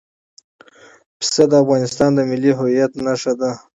پسه 1.19 1.43
د 1.51 1.53
افغانستان 1.63 2.09
د 2.15 2.19
ملي 2.29 2.51
هویت 2.59 2.91
نښه 3.05 3.33
ده. 3.39 3.51